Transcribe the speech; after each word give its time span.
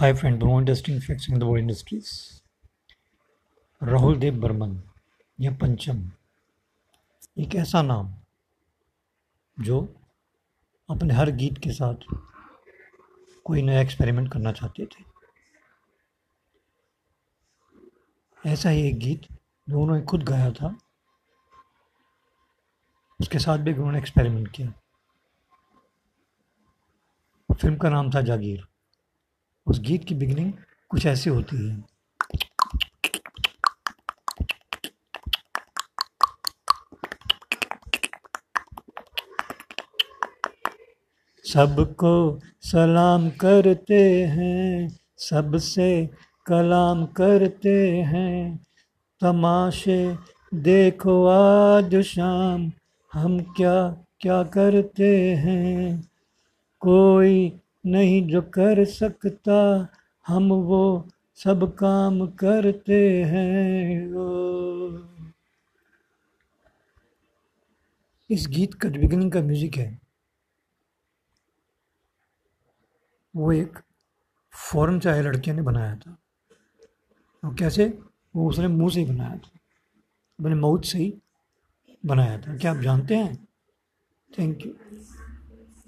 Hi 0.00 0.18
friend 0.18 0.42
Bro 0.42 0.58
industry 0.58 0.98
in 0.98 1.34
the 1.34 1.42
World 1.42 1.62
Industries. 1.62 2.06
Rahul 3.82 4.16
Dev 4.16 4.40
Burman 4.40 4.82
या 5.40 5.50
पंचम। 5.50 6.12
एक 7.38 7.54
ऐसा 7.54 7.82
नाम, 7.82 8.14
जो 9.60 9.96
अपने 10.90 11.14
हर 11.14 11.30
गीत 11.30 11.58
के 11.58 11.70
साथ 11.70 11.94
कोई 13.44 13.62
नया 13.62 13.80
एक्सपेरिमेंट 13.80 14.32
करना 14.32 14.52
चाहते 14.52 14.86
थे। 14.86 15.04
ऐसा 18.46 18.70
ही 18.70 18.88
एक 18.88 18.98
गीत 18.98 19.22
जो 19.68 19.80
उन्होंने 19.80 20.02
खुद 20.02 20.22
गाया 20.22 20.50
था। 20.50 20.78
उसके 23.20 23.38
साथ 23.38 23.58
भी 23.58 23.72
उन्होंने 23.72 23.98
एक्सपेरिमेंट 23.98 24.48
किया। 24.48 24.72
फ़िल्म 27.54 27.76
का 27.76 27.90
नाम 27.90 28.10
था 28.10 28.20
जागीर। 28.20 28.69
उस 29.70 29.80
गीत 29.80 30.04
की 30.04 30.14
बिगनिंग 30.14 30.52
कुछ 30.88 31.06
ऐसी 31.06 31.30
होती 31.30 31.68
है। 31.68 31.84
सबको 41.44 42.40
सलाम 42.60 43.30
करते 43.30 44.24
हैं, 44.24 44.98
सबसे 45.18 46.10
कलाम 46.46 47.06
करते 47.06 47.96
हैं। 47.96 48.66
तमाशे 49.20 50.16
देखो 50.54 51.26
आज 51.26 51.96
शाम, 51.96 52.72
हम 53.12 53.40
क्या 53.40 54.06
क्या 54.20 54.42
करते 54.42 55.34
हैं? 55.34 56.10
कोई 56.80 57.59
नहीं 57.84 58.26
जो 58.28 58.42
कर 58.42 58.84
सकता, 58.84 59.88
हम 60.26 60.52
वो 60.52 61.08
सब 61.36 61.74
काम 61.74 62.26
करते 62.26 63.22
हैं। 63.24 64.12
ओ। 64.14 64.98
इस 68.30 68.46
गीत 68.48 68.74
का 68.74 68.88
बिगिनिंग 68.88 69.32
का 69.32 69.40
म्यूज़िक 69.40 69.76
है, 69.76 70.00
वो 73.36 73.52
एक 73.52 73.78
फॉरन 74.52 75.00
आए 75.08 75.22
लड़के 75.22 75.52
ने 75.52 75.62
बनाया 75.62 75.96
था। 75.96 76.16
और 77.44 77.54
कैसे? 77.54 77.98
वो 78.36 78.48
उसने 78.48 78.68
मुँह 78.68 78.90
से 78.90 79.00
ही 79.00 79.06
बनाया 79.06 79.36
था। 79.36 79.50
अपने 80.40 80.54
माउथ 80.54 80.82
से 80.82 80.98
ही 80.98 81.14
बनाया 82.06 82.38
था। 82.38 82.56
क्या 82.56 82.70
आप 82.70 82.76
जानते 82.76 83.16
हैं? 83.16 83.48
Thank 84.30 84.66
you 84.66 84.72